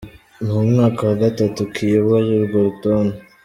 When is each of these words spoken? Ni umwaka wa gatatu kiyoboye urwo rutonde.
Ni 0.43 0.53
umwaka 0.63 1.01
wa 1.09 1.15
gatatu 1.23 1.59
kiyoboye 1.73 2.29
urwo 2.39 2.57
rutonde. 2.67 3.17